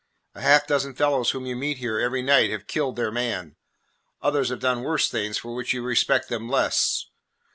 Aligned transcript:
A 0.33 0.41
half 0.41 0.65
dozen 0.65 0.95
fellows 0.95 1.29
whom 1.29 1.45
you 1.45 1.55
meet 1.55 1.77
here 1.77 1.99
every 1.99 2.23
night 2.23 2.49
have 2.49 2.65
killed 2.65 2.95
their 2.95 3.11
man. 3.11 3.55
Others 4.23 4.49
have 4.49 4.59
done 4.59 4.81
worse 4.81 5.07
things 5.07 5.37
for 5.37 5.53
which 5.53 5.73
you 5.73 5.83
respect 5.83 6.27
them 6.27 6.49
less. 6.49 7.05